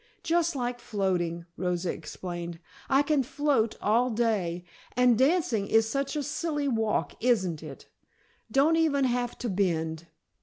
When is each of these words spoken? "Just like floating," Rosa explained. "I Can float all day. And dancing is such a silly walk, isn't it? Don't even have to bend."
"Just 0.23 0.55
like 0.55 0.79
floating," 0.79 1.45
Rosa 1.57 1.93
explained. 1.93 2.57
"I 2.89 3.03
Can 3.03 3.21
float 3.21 3.77
all 3.79 4.09
day. 4.09 4.63
And 4.97 5.15
dancing 5.15 5.67
is 5.67 5.87
such 5.87 6.15
a 6.15 6.23
silly 6.23 6.67
walk, 6.67 7.13
isn't 7.23 7.61
it? 7.61 7.87
Don't 8.51 8.77
even 8.77 9.05
have 9.05 9.37
to 9.37 9.47
bend." 9.47 10.07